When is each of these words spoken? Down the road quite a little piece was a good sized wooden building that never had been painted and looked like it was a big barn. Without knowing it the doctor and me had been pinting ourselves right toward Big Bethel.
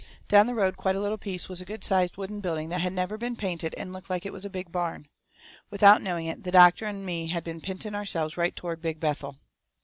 Down 0.27 0.47
the 0.47 0.55
road 0.55 0.77
quite 0.77 0.95
a 0.95 0.99
little 0.99 1.19
piece 1.19 1.47
was 1.47 1.61
a 1.61 1.63
good 1.63 1.83
sized 1.83 2.17
wooden 2.17 2.39
building 2.41 2.69
that 2.69 2.91
never 2.91 3.13
had 3.13 3.19
been 3.19 3.35
painted 3.35 3.75
and 3.75 3.93
looked 3.93 4.09
like 4.09 4.25
it 4.25 4.33
was 4.33 4.43
a 4.43 4.49
big 4.49 4.71
barn. 4.71 5.07
Without 5.69 6.01
knowing 6.01 6.25
it 6.25 6.41
the 6.43 6.49
doctor 6.49 6.85
and 6.85 7.05
me 7.05 7.27
had 7.27 7.43
been 7.43 7.61
pinting 7.61 7.93
ourselves 7.93 8.35
right 8.35 8.55
toward 8.55 8.81
Big 8.81 8.99
Bethel. 8.99 9.35